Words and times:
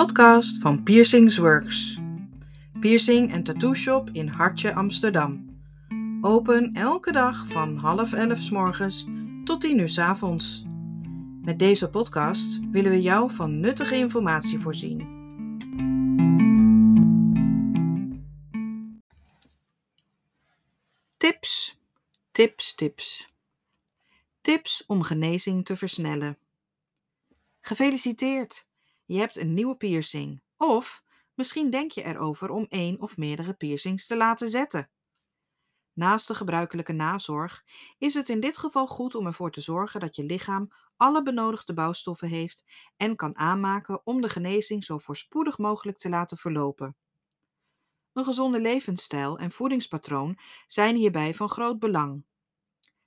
podcast 0.00 0.58
van 0.58 0.82
Piercings 0.82 1.36
Works. 1.36 1.98
Piercing 2.80 3.32
en 3.32 3.42
tattoo 3.42 3.74
shop 3.74 4.08
in 4.12 4.28
Hartje, 4.28 4.74
Amsterdam. 4.74 5.60
Open 6.20 6.72
elke 6.72 7.12
dag 7.12 7.46
van 7.46 7.76
half 7.76 8.12
elf 8.12 8.38
s 8.38 8.50
morgens 8.50 9.06
tot 9.44 9.60
tien 9.60 9.78
uur 9.78 9.88
s 9.88 9.98
avonds. 9.98 10.64
Met 11.42 11.58
deze 11.58 11.90
podcast 11.90 12.60
willen 12.70 12.90
we 12.90 13.02
jou 13.02 13.34
van 13.34 13.60
nuttige 13.60 13.96
informatie 13.96 14.58
voorzien. 14.58 14.98
Tips, 21.16 21.78
tips, 22.30 22.74
tips. 22.74 23.32
Tips 24.40 24.84
om 24.86 25.02
genezing 25.02 25.64
te 25.64 25.76
versnellen. 25.76 26.38
Gefeliciteerd! 27.60 28.68
Je 29.10 29.18
hebt 29.18 29.36
een 29.36 29.54
nieuwe 29.54 29.76
piercing. 29.76 30.42
Of 30.56 31.04
misschien 31.34 31.70
denk 31.70 31.90
je 31.90 32.02
erover 32.02 32.50
om 32.50 32.66
één 32.68 33.00
of 33.00 33.16
meerdere 33.16 33.54
piercings 33.54 34.06
te 34.06 34.16
laten 34.16 34.48
zetten. 34.48 34.90
Naast 35.92 36.26
de 36.26 36.34
gebruikelijke 36.34 36.92
nazorg 36.92 37.64
is 37.98 38.14
het 38.14 38.28
in 38.28 38.40
dit 38.40 38.56
geval 38.56 38.86
goed 38.86 39.14
om 39.14 39.26
ervoor 39.26 39.50
te 39.50 39.60
zorgen 39.60 40.00
dat 40.00 40.16
je 40.16 40.22
lichaam 40.22 40.72
alle 40.96 41.22
benodigde 41.22 41.74
bouwstoffen 41.74 42.28
heeft 42.28 42.64
en 42.96 43.16
kan 43.16 43.36
aanmaken 43.36 44.06
om 44.06 44.20
de 44.20 44.28
genezing 44.28 44.84
zo 44.84 44.98
voorspoedig 44.98 45.58
mogelijk 45.58 45.98
te 45.98 46.08
laten 46.08 46.36
verlopen. 46.36 46.96
Een 48.12 48.24
gezonde 48.24 48.60
levensstijl 48.60 49.38
en 49.38 49.50
voedingspatroon 49.50 50.38
zijn 50.66 50.96
hierbij 50.96 51.34
van 51.34 51.48
groot 51.48 51.78
belang. 51.78 52.24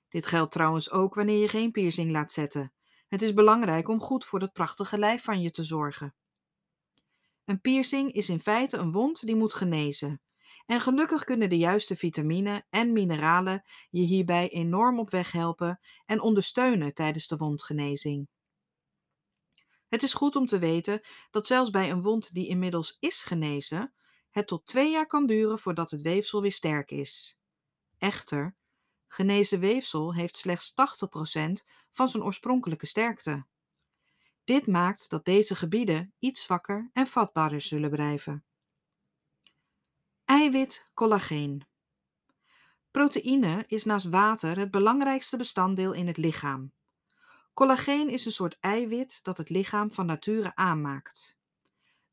Dit 0.08 0.26
geldt 0.26 0.52
trouwens 0.52 0.90
ook 0.90 1.14
wanneer 1.14 1.40
je 1.40 1.48
geen 1.48 1.70
piercing 1.70 2.10
laat 2.10 2.32
zetten. 2.32 2.73
Het 3.14 3.22
is 3.22 3.34
belangrijk 3.34 3.88
om 3.88 4.00
goed 4.00 4.24
voor 4.24 4.38
dat 4.38 4.52
prachtige 4.52 4.98
lijf 4.98 5.22
van 5.22 5.40
je 5.40 5.50
te 5.50 5.64
zorgen. 5.64 6.14
Een 7.44 7.60
piercing 7.60 8.12
is 8.12 8.28
in 8.28 8.40
feite 8.40 8.76
een 8.76 8.92
wond 8.92 9.26
die 9.26 9.34
moet 9.34 9.54
genezen. 9.54 10.20
En 10.66 10.80
gelukkig 10.80 11.24
kunnen 11.24 11.48
de 11.48 11.58
juiste 11.58 11.96
vitamine 11.96 12.66
en 12.70 12.92
mineralen 12.92 13.64
je 13.90 14.02
hierbij 14.02 14.48
enorm 14.48 14.98
op 14.98 15.10
weg 15.10 15.32
helpen 15.32 15.80
en 16.06 16.20
ondersteunen 16.20 16.94
tijdens 16.94 17.26
de 17.26 17.36
wondgenezing. 17.36 18.28
Het 19.88 20.02
is 20.02 20.14
goed 20.14 20.36
om 20.36 20.46
te 20.46 20.58
weten 20.58 21.00
dat 21.30 21.46
zelfs 21.46 21.70
bij 21.70 21.90
een 21.90 22.02
wond 22.02 22.34
die 22.34 22.48
inmiddels 22.48 22.96
is 23.00 23.22
genezen, 23.22 23.94
het 24.30 24.46
tot 24.46 24.66
twee 24.66 24.90
jaar 24.90 25.06
kan 25.06 25.26
duren 25.26 25.58
voordat 25.58 25.90
het 25.90 26.02
weefsel 26.02 26.40
weer 26.40 26.52
sterk 26.52 26.90
is. 26.90 27.38
Echter, 27.98 28.56
genezen 29.14 29.60
weefsel 29.60 30.14
heeft 30.14 30.36
slechts 30.36 30.72
80% 30.72 30.74
van 31.90 32.08
zijn 32.08 32.22
oorspronkelijke 32.22 32.86
sterkte. 32.86 33.46
Dit 34.44 34.66
maakt 34.66 35.10
dat 35.10 35.24
deze 35.24 35.54
gebieden 35.54 36.14
iets 36.18 36.42
zwakker 36.42 36.90
en 36.92 37.06
vatbaarder 37.06 37.60
zullen 37.60 37.90
blijven. 37.90 38.44
Eiwit 40.24 40.90
collageen. 40.94 41.66
Proteïne 42.90 43.64
is 43.66 43.84
naast 43.84 44.06
water 44.06 44.58
het 44.58 44.70
belangrijkste 44.70 45.36
bestanddeel 45.36 45.92
in 45.92 46.06
het 46.06 46.16
lichaam. 46.16 46.72
Collageen 47.52 48.08
is 48.08 48.26
een 48.26 48.32
soort 48.32 48.56
eiwit 48.60 49.24
dat 49.24 49.38
het 49.38 49.48
lichaam 49.48 49.92
van 49.92 50.06
nature 50.06 50.54
aanmaakt. 50.54 51.36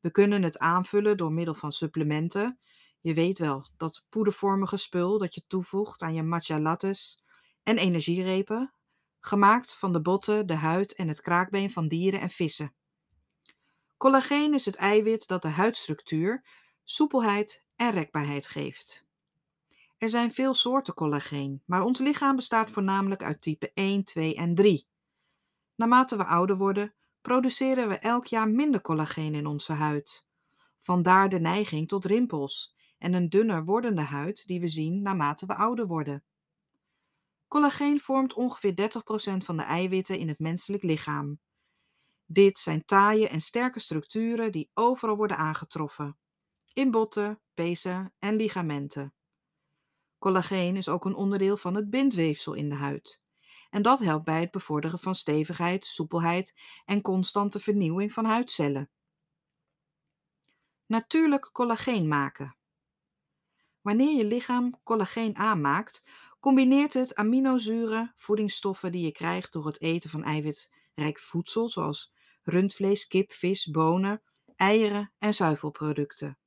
We 0.00 0.10
kunnen 0.10 0.42
het 0.42 0.58
aanvullen 0.58 1.16
door 1.16 1.32
middel 1.32 1.54
van 1.54 1.72
supplementen. 1.72 2.58
Je 3.02 3.14
weet 3.14 3.38
wel, 3.38 3.66
dat 3.76 4.06
poedervormige 4.08 4.76
spul 4.76 5.18
dat 5.18 5.34
je 5.34 5.44
toevoegt 5.46 6.02
aan 6.02 6.14
je 6.14 6.22
matcha 6.22 6.60
lattes 6.60 7.22
en 7.62 7.78
energierepen, 7.78 8.72
gemaakt 9.20 9.74
van 9.74 9.92
de 9.92 10.00
botten, 10.00 10.46
de 10.46 10.54
huid 10.54 10.94
en 10.94 11.08
het 11.08 11.20
kraakbeen 11.20 11.70
van 11.70 11.88
dieren 11.88 12.20
en 12.20 12.30
vissen. 12.30 12.74
Collageen 13.96 14.54
is 14.54 14.64
het 14.64 14.76
eiwit 14.76 15.28
dat 15.28 15.42
de 15.42 15.48
huidstructuur, 15.48 16.44
soepelheid 16.84 17.64
en 17.76 17.90
rekbaarheid 17.90 18.46
geeft. 18.46 19.04
Er 19.98 20.10
zijn 20.10 20.32
veel 20.32 20.54
soorten 20.54 20.94
collageen, 20.94 21.62
maar 21.66 21.82
ons 21.82 21.98
lichaam 21.98 22.36
bestaat 22.36 22.70
voornamelijk 22.70 23.22
uit 23.22 23.42
type 23.42 23.70
1, 23.74 24.04
2 24.04 24.34
en 24.34 24.54
3. 24.54 24.86
Naarmate 25.74 26.16
we 26.16 26.24
ouder 26.24 26.56
worden, 26.56 26.94
produceren 27.20 27.88
we 27.88 27.98
elk 27.98 28.26
jaar 28.26 28.48
minder 28.48 28.80
collageen 28.80 29.34
in 29.34 29.46
onze 29.46 29.72
huid. 29.72 30.24
Vandaar 30.78 31.28
de 31.28 31.40
neiging 31.40 31.88
tot 31.88 32.04
rimpels 32.04 32.76
en 33.02 33.12
een 33.14 33.28
dunner 33.28 33.64
wordende 33.64 34.02
huid 34.02 34.46
die 34.46 34.60
we 34.60 34.68
zien 34.68 35.02
naarmate 35.02 35.46
we 35.46 35.54
ouder 35.54 35.86
worden. 35.86 36.24
Collageen 37.48 38.00
vormt 38.00 38.34
ongeveer 38.34 38.74
30% 38.80 39.44
van 39.44 39.56
de 39.56 39.62
eiwitten 39.62 40.18
in 40.18 40.28
het 40.28 40.38
menselijk 40.38 40.82
lichaam. 40.82 41.40
Dit 42.26 42.58
zijn 42.58 42.84
taaie 42.84 43.28
en 43.28 43.40
sterke 43.40 43.80
structuren 43.80 44.52
die 44.52 44.70
overal 44.74 45.16
worden 45.16 45.36
aangetroffen: 45.36 46.18
in 46.72 46.90
botten, 46.90 47.40
pezen 47.54 48.14
en 48.18 48.36
ligamenten. 48.36 49.14
Collageen 50.18 50.76
is 50.76 50.88
ook 50.88 51.04
een 51.04 51.14
onderdeel 51.14 51.56
van 51.56 51.74
het 51.74 51.90
bindweefsel 51.90 52.54
in 52.54 52.68
de 52.68 52.74
huid. 52.74 53.20
En 53.70 53.82
dat 53.82 53.98
helpt 53.98 54.24
bij 54.24 54.40
het 54.40 54.50
bevorderen 54.50 54.98
van 54.98 55.14
stevigheid, 55.14 55.84
soepelheid 55.84 56.60
en 56.84 57.00
constante 57.00 57.60
vernieuwing 57.60 58.12
van 58.12 58.24
huidcellen. 58.24 58.90
Natuurlijk 60.86 61.50
collageen 61.52 62.08
maken. 62.08 62.56
Wanneer 63.82 64.16
je 64.16 64.24
lichaam 64.24 64.80
collageen 64.82 65.36
aanmaakt, 65.36 66.04
combineert 66.40 66.94
het 66.94 67.14
aminozuren, 67.14 68.12
voedingsstoffen 68.16 68.92
die 68.92 69.04
je 69.04 69.12
krijgt 69.12 69.52
door 69.52 69.66
het 69.66 69.80
eten 69.80 70.10
van 70.10 70.24
eiwitrijk 70.24 71.18
voedsel, 71.18 71.68
zoals 71.68 72.12
rundvlees, 72.42 73.06
kip, 73.06 73.32
vis, 73.32 73.66
bonen, 73.66 74.22
eieren 74.56 75.12
en 75.18 75.34
zuivelproducten. 75.34 76.38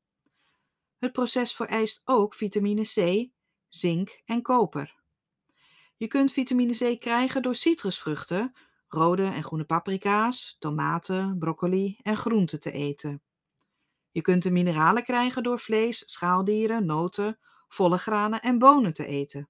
Het 0.97 1.11
proces 1.11 1.55
vereist 1.55 2.01
ook 2.05 2.33
vitamine 2.33 2.81
C, 2.81 3.29
zink 3.67 4.21
en 4.25 4.41
koper. 4.41 5.03
Je 5.97 6.07
kunt 6.07 6.31
vitamine 6.31 6.95
C 6.95 6.99
krijgen 6.99 7.41
door 7.41 7.55
citrusvruchten, 7.55 8.53
rode 8.87 9.23
en 9.23 9.43
groene 9.43 9.65
paprika's, 9.65 10.55
tomaten, 10.59 11.37
broccoli 11.39 11.97
en 12.01 12.17
groenten 12.17 12.59
te 12.59 12.71
eten. 12.71 13.24
Je 14.15 14.21
kunt 14.21 14.43
de 14.43 14.51
mineralen 14.51 15.03
krijgen 15.03 15.43
door 15.43 15.59
vlees, 15.59 16.11
schaaldieren, 16.11 16.85
noten, 16.85 17.39
volle 17.67 17.97
granen 17.97 18.41
en 18.41 18.57
bonen 18.57 18.93
te 18.93 19.05
eten. 19.05 19.49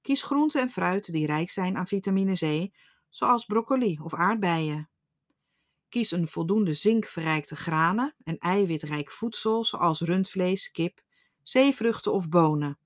Kies 0.00 0.22
groenten 0.22 0.60
en 0.60 0.70
fruit 0.70 1.12
die 1.12 1.26
rijk 1.26 1.50
zijn 1.50 1.76
aan 1.76 1.86
vitamine 1.86 2.32
C, 2.32 2.74
zoals 3.08 3.44
broccoli 3.44 3.98
of 4.02 4.14
aardbeien. 4.14 4.90
Kies 5.88 6.10
een 6.10 6.28
voldoende 6.28 6.74
zinkverrijkte 6.74 7.56
granen 7.56 8.14
en 8.24 8.38
eiwitrijk 8.38 9.10
voedsel, 9.10 9.64
zoals 9.64 10.00
rundvlees, 10.00 10.70
kip, 10.70 11.02
zeevruchten 11.42 12.12
of 12.12 12.28
bonen. 12.28 12.78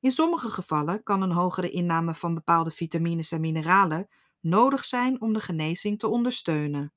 In 0.00 0.10
sommige 0.10 0.48
gevallen 0.48 1.02
kan 1.02 1.22
een 1.22 1.32
hogere 1.32 1.70
inname 1.70 2.14
van 2.14 2.34
bepaalde 2.34 2.70
vitamines 2.70 3.32
en 3.32 3.40
mineralen 3.40 4.08
nodig 4.40 4.84
zijn 4.84 5.20
om 5.20 5.32
de 5.32 5.40
genezing 5.40 5.98
te 5.98 6.08
ondersteunen. 6.08 6.92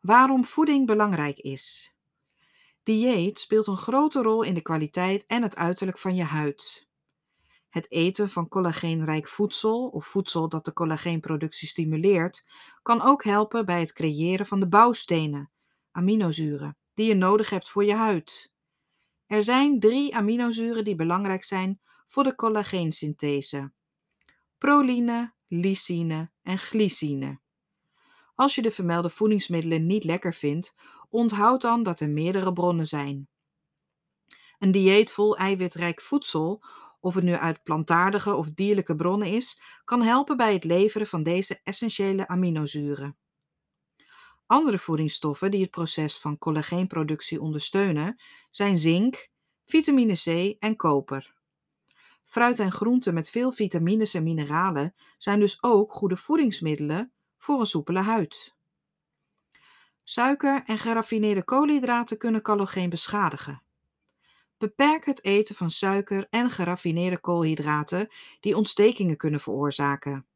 Waarom 0.00 0.44
voeding 0.44 0.86
belangrijk 0.86 1.38
is. 1.38 1.94
Dieet 2.82 3.40
speelt 3.40 3.66
een 3.66 3.76
grote 3.76 4.22
rol 4.22 4.42
in 4.42 4.54
de 4.54 4.60
kwaliteit 4.60 5.26
en 5.26 5.42
het 5.42 5.56
uiterlijk 5.56 5.98
van 5.98 6.14
je 6.14 6.22
huid. 6.22 6.88
Het 7.68 7.90
eten 7.90 8.30
van 8.30 8.48
collageenrijk 8.48 9.28
voedsel 9.28 9.88
of 9.88 10.06
voedsel 10.06 10.48
dat 10.48 10.64
de 10.64 10.72
collageenproductie 10.72 11.68
stimuleert, 11.68 12.46
kan 12.82 13.02
ook 13.02 13.24
helpen 13.24 13.66
bij 13.66 13.80
het 13.80 13.92
creëren 13.92 14.46
van 14.46 14.60
de 14.60 14.68
bouwstenen, 14.68 15.50
aminozuren, 15.90 16.76
die 16.94 17.08
je 17.08 17.14
nodig 17.14 17.50
hebt 17.50 17.70
voor 17.70 17.84
je 17.84 17.94
huid. 17.94 18.52
Er 19.26 19.42
zijn 19.42 19.80
drie 19.80 20.16
aminozuren 20.16 20.84
die 20.84 20.94
belangrijk 20.94 21.44
zijn 21.44 21.80
voor 22.06 22.24
de 22.24 22.34
collageensynthese: 22.34 23.72
proline, 24.58 25.34
lysine 25.46 26.30
en 26.42 26.58
glycine. 26.58 27.40
Als 28.40 28.54
je 28.54 28.62
de 28.62 28.70
vermelde 28.70 29.10
voedingsmiddelen 29.10 29.86
niet 29.86 30.04
lekker 30.04 30.34
vindt, 30.34 30.74
onthoud 31.08 31.60
dan 31.60 31.82
dat 31.82 32.00
er 32.00 32.08
meerdere 32.08 32.52
bronnen 32.52 32.86
zijn. 32.86 33.28
Een 34.58 34.70
dieet 34.70 35.12
vol 35.12 35.36
eiwitrijk 35.36 36.00
voedsel 36.00 36.62
of 37.00 37.14
het 37.14 37.24
nu 37.24 37.34
uit 37.34 37.62
plantaardige 37.62 38.34
of 38.34 38.50
dierlijke 38.50 38.94
bronnen 38.94 39.28
is, 39.28 39.60
kan 39.84 40.02
helpen 40.02 40.36
bij 40.36 40.52
het 40.52 40.64
leveren 40.64 41.06
van 41.06 41.22
deze 41.22 41.60
essentiële 41.64 42.28
aminozuren. 42.28 43.16
Andere 44.46 44.78
voedingsstoffen 44.78 45.50
die 45.50 45.60
het 45.62 45.70
proces 45.70 46.18
van 46.18 46.38
collageenproductie 46.38 47.40
ondersteunen 47.40 48.20
zijn 48.50 48.76
zink, 48.76 49.28
vitamine 49.66 50.14
C 50.14 50.56
en 50.58 50.76
koper. 50.76 51.34
Fruit 52.24 52.58
en 52.58 52.72
groenten 52.72 53.14
met 53.14 53.30
veel 53.30 53.52
vitamines 53.52 54.14
en 54.14 54.22
mineralen 54.22 54.94
zijn 55.16 55.40
dus 55.40 55.62
ook 55.62 55.92
goede 55.92 56.16
voedingsmiddelen 56.16 57.12
voor 57.40 57.60
een 57.60 57.66
soepele 57.66 58.00
huid. 58.00 58.54
Suiker 60.04 60.62
en 60.64 60.78
geraffineerde 60.78 61.44
koolhydraten 61.44 62.18
kunnen 62.18 62.42
collageen 62.42 62.90
beschadigen. 62.90 63.62
Beperk 64.58 65.04
het 65.04 65.24
eten 65.24 65.54
van 65.54 65.70
suiker 65.70 66.26
en 66.30 66.50
geraffineerde 66.50 67.18
koolhydraten 67.18 68.08
die 68.40 68.56
ontstekingen 68.56 69.16
kunnen 69.16 69.40
veroorzaken. 69.40 70.26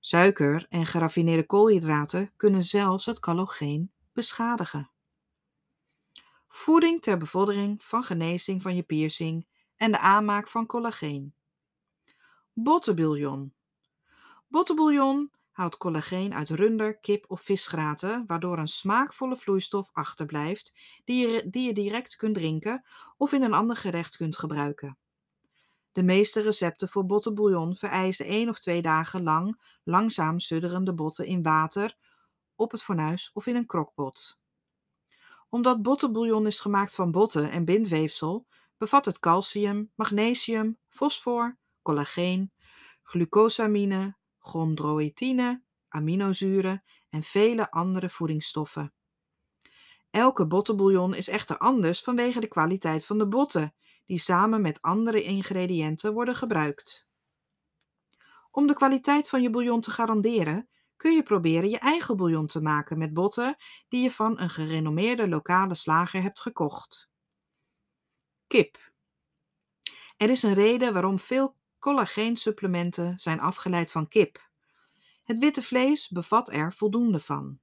Suiker 0.00 0.66
en 0.68 0.86
geraffineerde 0.86 1.46
koolhydraten 1.46 2.32
kunnen 2.36 2.64
zelfs 2.64 3.06
het 3.06 3.20
collageen 3.20 3.92
beschadigen. 4.12 4.90
Voeding 6.48 7.02
ter 7.02 7.16
bevordering 7.18 7.84
van 7.84 8.04
genezing 8.04 8.62
van 8.62 8.76
je 8.76 8.82
piercing 8.82 9.46
en 9.76 9.92
de 9.92 9.98
aanmaak 9.98 10.48
van 10.48 10.66
collageen. 10.66 11.34
Bottenbouillon. 12.52 13.54
Bottenbouillon 14.48 15.30
haalt 15.60 15.76
collageen 15.76 16.34
uit 16.34 16.48
runder, 16.48 16.98
kip 16.98 17.24
of 17.28 17.40
visgraten, 17.40 18.24
waardoor 18.26 18.58
een 18.58 18.68
smaakvolle 18.68 19.36
vloeistof 19.36 19.90
achterblijft 19.92 20.78
die 21.04 21.28
je, 21.28 21.50
die 21.50 21.66
je 21.66 21.72
direct 21.72 22.16
kunt 22.16 22.34
drinken 22.34 22.84
of 23.16 23.32
in 23.32 23.42
een 23.42 23.52
ander 23.52 23.76
gerecht 23.76 24.16
kunt 24.16 24.36
gebruiken. 24.36 24.98
De 25.92 26.02
meeste 26.02 26.40
recepten 26.40 26.88
voor 26.88 27.06
bottenbouillon 27.06 27.76
vereisen 27.76 28.26
één 28.26 28.48
of 28.48 28.58
twee 28.60 28.82
dagen 28.82 29.22
lang 29.22 29.60
langzaam 29.84 30.38
sudderende 30.38 30.94
botten 30.94 31.26
in 31.26 31.42
water, 31.42 31.96
op 32.54 32.70
het 32.70 32.82
fornuis 32.82 33.30
of 33.32 33.46
in 33.46 33.56
een 33.56 33.66
krokpot. 33.66 34.38
Omdat 35.48 35.82
bottenbouillon 35.82 36.46
is 36.46 36.60
gemaakt 36.60 36.94
van 36.94 37.10
botten 37.10 37.50
en 37.50 37.64
bindweefsel, 37.64 38.46
bevat 38.76 39.04
het 39.04 39.18
calcium, 39.18 39.90
magnesium, 39.94 40.78
fosfor, 40.88 41.58
collageen, 41.82 42.52
glucosamine, 43.02 44.18
chondroïtine, 44.40 45.62
aminozuren 45.88 46.82
en 47.08 47.22
vele 47.22 47.70
andere 47.70 48.10
voedingsstoffen. 48.10 48.92
Elke 50.10 50.46
bottenbouillon 50.46 51.14
is 51.14 51.28
echter 51.28 51.58
anders 51.58 52.02
vanwege 52.02 52.40
de 52.40 52.48
kwaliteit 52.48 53.06
van 53.06 53.18
de 53.18 53.28
botten, 53.28 53.74
die 54.06 54.18
samen 54.18 54.60
met 54.60 54.82
andere 54.82 55.22
ingrediënten 55.22 56.12
worden 56.12 56.34
gebruikt. 56.34 57.08
Om 58.50 58.66
de 58.66 58.74
kwaliteit 58.74 59.28
van 59.28 59.42
je 59.42 59.50
bouillon 59.50 59.80
te 59.80 59.90
garanderen, 59.90 60.68
kun 60.96 61.14
je 61.14 61.22
proberen 61.22 61.70
je 61.70 61.78
eigen 61.78 62.16
bouillon 62.16 62.46
te 62.46 62.60
maken 62.60 62.98
met 62.98 63.12
botten 63.12 63.56
die 63.88 64.02
je 64.02 64.10
van 64.10 64.40
een 64.40 64.50
gerenommeerde 64.50 65.28
lokale 65.28 65.74
slager 65.74 66.22
hebt 66.22 66.40
gekocht. 66.40 67.10
Kip. 68.46 68.92
Er 70.16 70.30
is 70.30 70.42
een 70.42 70.54
reden 70.54 70.92
waarom 70.92 71.18
veel 71.18 71.56
collageensupplementen 71.80 73.14
zijn 73.18 73.40
afgeleid 73.40 73.92
van 73.92 74.08
kip. 74.08 74.48
Het 75.24 75.38
witte 75.38 75.62
vlees 75.62 76.08
bevat 76.08 76.52
er 76.52 76.72
voldoende 76.72 77.20
van. 77.20 77.58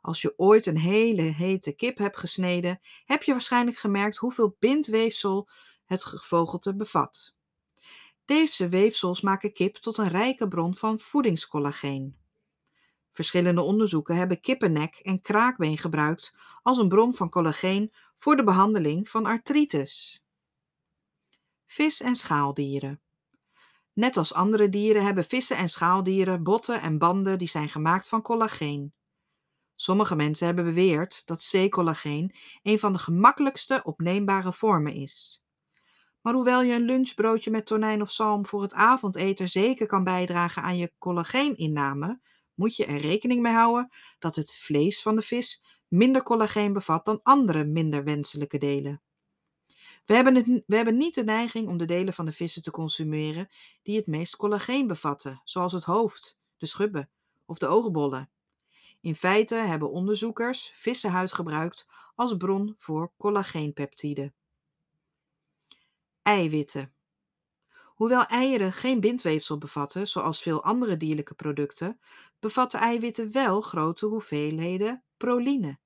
Als 0.00 0.20
je 0.22 0.34
ooit 0.36 0.66
een 0.66 0.78
hele 0.78 1.22
hete 1.22 1.72
kip 1.72 1.98
hebt 1.98 2.18
gesneden, 2.18 2.80
heb 3.04 3.22
je 3.22 3.32
waarschijnlijk 3.32 3.76
gemerkt 3.76 4.16
hoeveel 4.16 4.56
bindweefsel 4.58 5.48
het 5.84 6.04
gevogelte 6.04 6.76
bevat. 6.76 7.36
Deze 8.24 8.68
weefsels 8.68 9.20
maken 9.20 9.52
kip 9.52 9.76
tot 9.76 9.98
een 9.98 10.08
rijke 10.08 10.48
bron 10.48 10.74
van 10.74 11.00
voedingscollageen. 11.00 12.16
Verschillende 13.12 13.62
onderzoeken 13.62 14.16
hebben 14.16 14.40
kippennek 14.40 14.94
en 14.94 15.20
kraakbeen 15.20 15.78
gebruikt 15.78 16.34
als 16.62 16.78
een 16.78 16.88
bron 16.88 17.14
van 17.14 17.30
collageen 17.30 17.92
voor 18.18 18.36
de 18.36 18.44
behandeling 18.44 19.08
van 19.08 19.26
artritis. 19.26 20.22
Vis- 21.66 22.00
en 22.00 22.14
schaaldieren. 22.14 23.00
Net 23.98 24.16
als 24.16 24.34
andere 24.34 24.68
dieren 24.68 25.04
hebben 25.04 25.24
vissen 25.24 25.56
en 25.56 25.68
schaaldieren 25.68 26.42
botten 26.42 26.80
en 26.80 26.98
banden 26.98 27.38
die 27.38 27.48
zijn 27.48 27.68
gemaakt 27.68 28.08
van 28.08 28.22
collageen. 28.22 28.92
Sommige 29.74 30.16
mensen 30.16 30.46
hebben 30.46 30.64
beweerd 30.64 31.22
dat 31.26 31.50
C-collageen 31.50 32.34
een 32.62 32.78
van 32.78 32.92
de 32.92 32.98
gemakkelijkste 32.98 33.80
opneembare 33.84 34.52
vormen 34.52 34.92
is. 34.92 35.42
Maar 36.20 36.34
hoewel 36.34 36.62
je 36.62 36.74
een 36.74 36.84
lunchbroodje 36.84 37.50
met 37.50 37.66
tonijn 37.66 38.02
of 38.02 38.12
zalm 38.12 38.46
voor 38.46 38.62
het 38.62 38.74
avondeten 38.74 39.48
zeker 39.48 39.86
kan 39.86 40.04
bijdragen 40.04 40.62
aan 40.62 40.76
je 40.76 40.92
collagéeninname, 40.98 42.20
moet 42.54 42.76
je 42.76 42.84
er 42.86 43.00
rekening 43.00 43.42
mee 43.42 43.52
houden 43.52 43.92
dat 44.18 44.34
het 44.34 44.54
vlees 44.54 45.02
van 45.02 45.16
de 45.16 45.22
vis 45.22 45.64
minder 45.88 46.22
collageen 46.22 46.72
bevat 46.72 47.04
dan 47.04 47.20
andere 47.22 47.64
minder 47.64 48.04
wenselijke 48.04 48.58
delen. 48.58 49.02
We 50.08 50.14
hebben, 50.14 50.34
het, 50.34 50.46
we 50.66 50.76
hebben 50.76 50.96
niet 50.96 51.14
de 51.14 51.24
neiging 51.24 51.68
om 51.68 51.76
de 51.76 51.84
delen 51.84 52.14
van 52.14 52.26
de 52.26 52.32
vissen 52.32 52.62
te 52.62 52.70
consumeren 52.70 53.48
die 53.82 53.96
het 53.96 54.06
meest 54.06 54.36
collageen 54.36 54.86
bevatten, 54.86 55.40
zoals 55.44 55.72
het 55.72 55.84
hoofd, 55.84 56.38
de 56.56 56.66
schubben 56.66 57.10
of 57.46 57.58
de 57.58 57.66
oogbollen. 57.66 58.30
In 59.00 59.14
feite 59.14 59.54
hebben 59.54 59.90
onderzoekers 59.90 60.72
vissenhuid 60.74 61.32
gebruikt 61.32 61.86
als 62.14 62.36
bron 62.36 62.74
voor 62.78 63.12
collageenpeptiden. 63.16 64.34
Eiwitten. 66.22 66.94
Hoewel 67.84 68.24
eieren 68.24 68.72
geen 68.72 69.00
bindweefsel 69.00 69.58
bevatten, 69.58 70.08
zoals 70.08 70.42
veel 70.42 70.62
andere 70.62 70.96
dierlijke 70.96 71.34
producten, 71.34 72.00
bevatten 72.38 72.80
eiwitten 72.80 73.32
wel 73.32 73.60
grote 73.60 74.06
hoeveelheden 74.06 75.04
proline, 75.16 75.78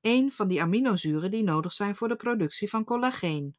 een 0.00 0.32
van 0.32 0.48
die 0.48 0.62
aminozuren 0.62 1.30
die 1.30 1.42
nodig 1.42 1.72
zijn 1.72 1.96
voor 1.96 2.08
de 2.08 2.16
productie 2.16 2.70
van 2.70 2.84
collageen. 2.84 3.56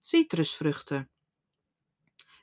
Citrusvruchten. 0.00 1.10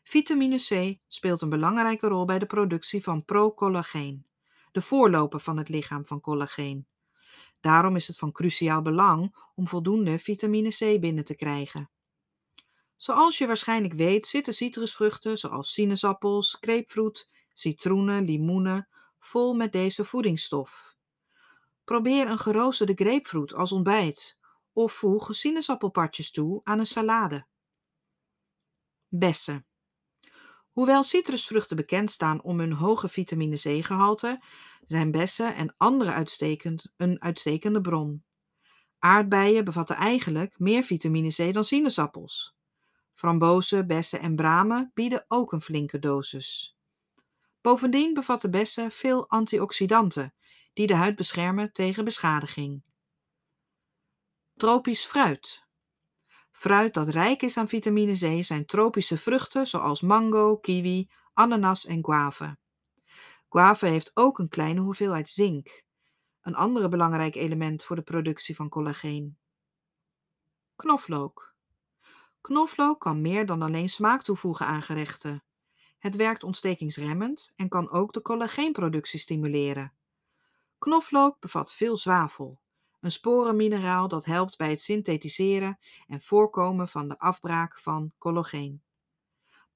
Vitamine 0.04 0.58
C 0.58 1.00
speelt 1.08 1.42
een 1.42 1.50
belangrijke 1.50 2.08
rol 2.08 2.26
bij 2.26 2.40
de 2.40 2.46
productie 2.46 3.04
van 3.04 3.26
procollageen, 3.26 4.26
de 4.72 4.82
voorloper 4.82 5.40
van 5.40 5.58
het 5.58 5.70
lichaam 5.70 6.06
van 6.06 6.22
collageen. 6.22 6.88
Daarom 7.60 7.96
is 7.96 8.08
het 8.08 8.18
van 8.18 8.32
cruciaal 8.32 8.82
belang 8.82 9.36
om 9.56 9.68
voldoende 9.68 10.20
vitamine 10.20 10.70
C 10.70 11.00
binnen 11.00 11.24
te 11.24 11.36
krijgen. 11.36 11.90
Zoals 12.96 13.38
je 13.38 13.48
waarschijnlijk 13.48 13.94
weet 13.94 14.26
zitten 14.26 14.54
citrusvruchten 14.54 15.38
zoals 15.38 15.74
sinaasappels, 15.74 16.58
grapefruit, 16.60 17.30
citroenen, 17.54 18.24
limoenen 18.24 18.88
vol 19.20 19.54
met 19.54 19.72
deze 19.72 20.06
voedingsstof. 20.06 20.96
Probeer 21.84 22.28
een 22.28 22.40
geroosterde 22.40 22.94
grapefruit 22.94 23.54
als 23.54 23.72
ontbijt 23.72 24.38
of 24.76 24.94
voeg 24.94 25.36
sinaasappelpartjes 25.36 26.32
toe 26.32 26.62
aan 26.64 26.80
een 26.80 26.86
salade. 26.86 27.46
Bessen. 29.08 29.66
Hoewel 30.72 31.04
citrusvruchten 31.04 31.76
bekend 31.76 32.12
staan 32.12 32.42
om 32.42 32.60
hun 32.60 32.74
hoge 32.74 33.10
vitamine 33.10 33.56
C-gehalte, 33.56 34.44
zijn 34.88 35.12
bessen 35.12 35.56
en 35.56 35.74
andere 35.78 36.12
uitstekend, 36.12 36.94
een 36.98 37.22
uitstekende 37.22 37.82
bron. 37.82 38.24
Aardbeien 39.00 39.66
bevatten 39.66 39.96
eigenlijk 39.96 40.60
meer 40.60 40.84
vitamine 40.84 41.30
C 41.30 41.54
dan 41.54 41.64
sinaasappels. 41.64 42.56
Frambozen, 43.14 43.88
bessen 43.88 44.20
en 44.20 44.36
bramen 44.36 44.92
bieden 44.94 45.26
ook 45.28 45.52
een 45.52 45.62
flinke 45.62 46.00
dosis. 46.00 46.78
Bovendien 47.62 48.14
bevatten 48.14 48.52
bessen 48.52 48.92
veel 48.92 49.30
antioxidanten 49.30 50.34
die 50.74 50.88
de 50.88 50.96
huid 50.96 51.16
beschermen 51.16 51.72
tegen 51.72 52.06
beschadiging. 52.06 52.84
Tropisch 54.58 55.06
fruit. 55.06 55.64
Fruit 56.52 56.94
dat 56.94 57.08
rijk 57.08 57.42
is 57.42 57.58
aan 57.58 57.68
vitamine 57.68 58.14
C 58.14 58.44
zijn 58.44 58.66
tropische 58.66 59.18
vruchten 59.18 59.68
zoals 59.68 60.02
mango, 60.02 60.58
kiwi, 60.58 61.10
ananas 61.34 61.86
en 61.86 62.06
guave. 62.06 62.58
Guave 63.50 63.86
heeft 63.86 64.12
ook 64.14 64.40
een 64.40 64.50
kleine 64.50 64.80
hoeveelheid 64.80 65.30
zink, 65.30 65.84
een 66.42 66.56
andere 66.56 66.88
belangrijk 66.88 67.36
element 67.36 67.84
voor 67.84 67.96
de 67.96 68.02
productie 68.02 68.56
van 68.56 68.70
collageen. 68.70 69.38
Knoflook. 70.76 71.56
Knoflook 72.42 73.00
kan 73.00 73.22
meer 73.22 73.46
dan 73.46 73.62
alleen 73.62 73.90
smaak 73.90 74.24
toevoegen 74.24 74.66
aan 74.66 74.82
gerechten. 74.82 75.44
Het 76.00 76.16
werkt 76.16 76.44
ontstekingsremmend 76.44 77.54
en 77.56 77.70
kan 77.70 77.90
ook 77.90 78.14
de 78.14 78.22
collageenproductie 78.22 79.20
stimuleren. 79.20 79.94
Knoflook 80.78 81.40
bevat 81.40 81.74
veel 81.74 81.98
zwavel, 81.98 82.64
een 83.06 83.12
sporenmineraal 83.12 84.08
dat 84.08 84.26
helpt 84.26 84.58
bij 84.58 84.70
het 84.70 84.82
synthetiseren 84.82 85.80
en 86.08 86.22
voorkomen 86.22 86.88
van 86.88 87.08
de 87.08 87.20
afbraak 87.20 87.80
van 87.80 88.14
collageen. 88.18 88.84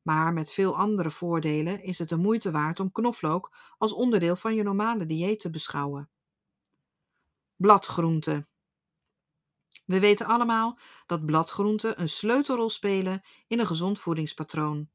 Maar 0.02 0.34
met 0.34 0.52
veel 0.52 0.78
andere 0.78 1.12
voordelen 1.12 1.84
is 1.84 2.00
het 2.00 2.10
de 2.10 2.18
moeite 2.18 2.52
waard 2.52 2.80
om 2.80 2.92
knoflook 2.92 3.56
als 3.78 3.94
onderdeel 3.94 4.36
van 4.36 4.56
je 4.56 4.64
normale 4.64 5.06
dieet 5.06 5.40
te 5.40 5.50
beschouwen. 5.50 6.10
Bladgroenten. 7.56 8.48
We 9.86 10.00
weten 10.00 10.26
allemaal 10.26 10.80
dat 11.06 11.26
bladgroenten 11.26 12.02
een 12.02 12.10
sleutelrol 12.10 12.70
spelen 12.70 13.22
in 13.48 13.60
een 13.60 13.68
gezond 13.68 14.00
voedingspatroon. 14.00 14.90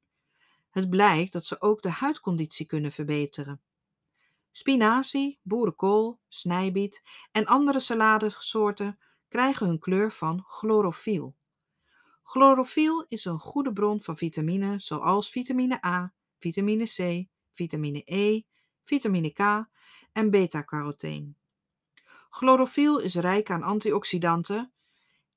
Het 0.70 0.90
blijkt 0.90 1.32
dat 1.32 1.46
ze 1.46 1.60
ook 1.60 1.82
de 1.82 1.90
huidconditie 1.90 2.66
kunnen 2.66 2.92
verbeteren. 2.92 3.60
Spinazie, 4.56 5.40
boerenkool, 5.42 6.20
snijbiet 6.28 7.02
en 7.32 7.46
andere 7.46 7.80
saladesoorten 7.80 8.98
krijgen 9.28 9.66
hun 9.66 9.78
kleur 9.78 10.12
van 10.12 10.44
chlorofiel. 10.46 11.36
Chlorofiel 12.22 13.04
is 13.08 13.24
een 13.24 13.38
goede 13.38 13.72
bron 13.72 14.02
van 14.02 14.16
vitamine 14.16 14.78
zoals 14.78 15.30
vitamine 15.30 15.86
A, 15.86 16.14
vitamine 16.38 16.84
C, 16.84 17.28
vitamine 17.50 18.02
E, 18.04 18.42
vitamine 18.84 19.30
K 19.30 19.68
en 20.12 20.30
beta-carotene. 20.30 21.34
Chlorofiel 22.30 22.98
is 22.98 23.14
rijk 23.14 23.50
aan 23.50 23.62
antioxidanten, 23.62 24.72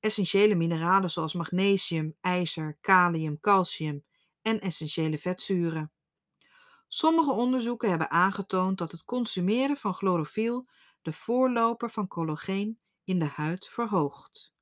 essentiële 0.00 0.54
mineralen 0.54 1.10
zoals 1.10 1.34
magnesium, 1.34 2.16
ijzer, 2.20 2.78
kalium, 2.80 3.40
calcium 3.40 4.04
en 4.42 4.60
essentiële 4.60 5.18
vetzuren. 5.18 5.92
Sommige 6.88 7.30
onderzoeken 7.30 7.88
hebben 7.88 8.10
aangetoond 8.10 8.78
dat 8.78 8.90
het 8.90 9.04
consumeren 9.04 9.76
van 9.76 9.94
chlorofiel 9.94 10.68
de 11.02 11.12
voorloper 11.12 11.90
van 11.90 12.08
collageen 12.08 12.80
in 13.04 13.18
de 13.18 13.24
huid 13.24 13.68
verhoogt. 13.68 14.52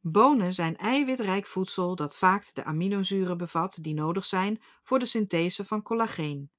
Bonen 0.00 0.54
zijn 0.54 0.76
eiwitrijk 0.76 1.46
voedsel 1.46 1.96
dat 1.96 2.16
vaak 2.16 2.54
de 2.54 2.64
aminozuren 2.64 3.38
bevat 3.38 3.78
die 3.80 3.94
nodig 3.94 4.24
zijn 4.24 4.62
voor 4.82 4.98
de 4.98 5.04
synthese 5.04 5.64
van 5.64 5.82
collageen. 5.82 6.50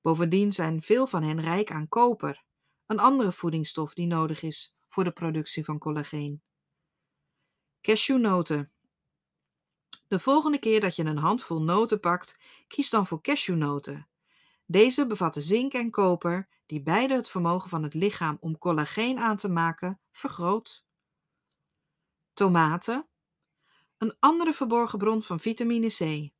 Bovendien 0.00 0.52
zijn 0.52 0.82
veel 0.82 1.06
van 1.06 1.22
hen 1.22 1.40
rijk 1.40 1.70
aan 1.70 1.88
koper, 1.88 2.44
een 2.86 2.98
andere 2.98 3.32
voedingsstof 3.32 3.94
die 3.94 4.06
nodig 4.06 4.42
is 4.42 4.74
voor 4.88 5.04
de 5.04 5.10
productie 5.10 5.64
van 5.64 5.78
collageen. 5.78 6.42
Cashewnoten. 7.80 8.72
De 10.08 10.20
volgende 10.20 10.58
keer 10.58 10.80
dat 10.80 10.96
je 10.96 11.04
een 11.04 11.18
handvol 11.18 11.62
noten 11.62 12.00
pakt, 12.00 12.38
kies 12.68 12.90
dan 12.90 13.06
voor 13.06 13.20
cashewnoten. 13.22 14.08
Deze 14.66 15.06
bevatten 15.06 15.42
zink 15.42 15.72
en 15.72 15.90
koper, 15.90 16.48
die 16.66 16.82
beide 16.82 17.14
het 17.14 17.28
vermogen 17.28 17.68
van 17.68 17.82
het 17.82 17.94
lichaam 17.94 18.36
om 18.40 18.58
collageen 18.58 19.18
aan 19.18 19.36
te 19.36 19.48
maken 19.48 20.00
vergroot. 20.12 20.84
Tomaten. 22.34 23.06
Een 23.98 24.16
andere 24.18 24.52
verborgen 24.52 24.98
bron 24.98 25.22
van 25.22 25.40
vitamine 25.40 25.88
C. 25.88 26.30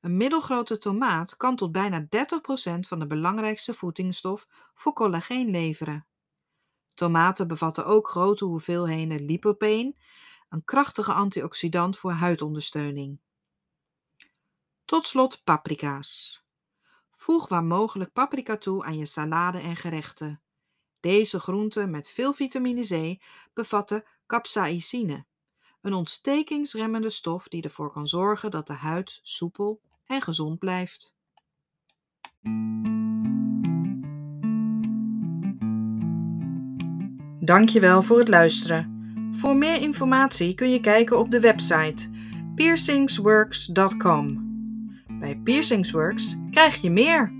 Een 0.00 0.16
middelgrote 0.16 0.78
tomaat 0.78 1.36
kan 1.36 1.56
tot 1.56 1.72
bijna 1.72 2.02
30% 2.02 2.06
van 2.80 2.98
de 2.98 3.06
belangrijkste 3.06 3.74
voedingsstof 3.74 4.48
voor 4.74 4.92
collageen 4.92 5.50
leveren. 5.50 6.06
Tomaten 6.94 7.48
bevatten 7.48 7.86
ook 7.86 8.08
grote 8.08 8.44
hoeveelheden 8.44 9.24
lycopene, 9.24 9.94
een 10.48 10.64
krachtige 10.64 11.12
antioxidant 11.12 11.98
voor 11.98 12.12
huidondersteuning. 12.12 13.20
Tot 14.84 15.06
slot 15.06 15.44
paprika's. 15.44 16.42
Voeg 17.10 17.48
waar 17.48 17.64
mogelijk 17.64 18.12
paprika 18.12 18.56
toe 18.56 18.84
aan 18.84 18.98
je 18.98 19.06
salade 19.06 19.58
en 19.58 19.76
gerechten. 19.76 20.42
Deze 21.00 21.40
groenten 21.40 21.90
met 21.90 22.08
veel 22.08 22.32
vitamine 22.32 22.82
C 22.82 23.22
bevatten 23.52 24.04
capsaicine, 24.26 25.26
een 25.80 25.92
ontstekingsremmende 25.92 27.10
stof 27.10 27.48
die 27.48 27.62
ervoor 27.62 27.92
kan 27.92 28.06
zorgen 28.06 28.50
dat 28.50 28.66
de 28.66 28.72
huid 28.72 29.20
soepel 29.22 29.80
en 30.06 30.22
gezond 30.22 30.58
blijft. 30.58 31.16
Dankjewel 37.40 38.02
voor 38.02 38.18
het 38.18 38.28
luisteren. 38.28 38.97
Voor 39.38 39.56
meer 39.56 39.80
informatie 39.80 40.54
kun 40.54 40.70
je 40.70 40.80
kijken 40.80 41.18
op 41.18 41.30
de 41.30 41.40
website 41.40 42.10
piercingsworks.com. 42.54 44.46
Bij 45.20 45.40
Piercingsworks 45.44 46.36
krijg 46.50 46.76
je 46.76 46.90
meer. 46.90 47.37